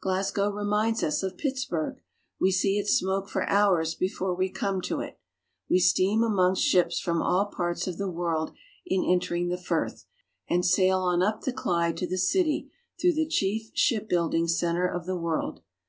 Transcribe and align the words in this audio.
Glasgow 0.00 0.50
reminds 0.50 1.02
us 1.02 1.24
of 1.24 1.36
Pittsburg. 1.36 1.98
We 2.40 2.52
see 2.52 2.78
its 2.78 2.96
smoke 2.96 3.28
for 3.28 3.42
hours 3.48 3.96
before 3.96 4.32
we 4.32 4.48
come 4.48 4.80
to 4.82 5.00
it. 5.00 5.18
We 5.68 5.80
steam 5.80 6.22
amongst 6.22 6.62
ships 6.62 7.00
from 7.00 7.20
all 7.20 7.46
parts 7.46 7.88
of 7.88 7.98
the 7.98 8.08
world 8.08 8.52
in 8.86 9.02
entering 9.04 9.48
the 9.48 9.58
Firth, 9.58 10.04
and 10.48 10.64
sail 10.64 11.00
on 11.00 11.24
up 11.24 11.40
the 11.40 11.52
Clyde 11.52 11.96
to 11.96 12.06
the 12.06 12.18
city 12.18 12.70
through 13.00 13.14
the 13.14 13.26
chief 13.26 13.72
shipbuilding 13.74 14.46
center 14.46 14.86
of 14.86 15.06
the 15.06 15.16
world. 15.16 15.60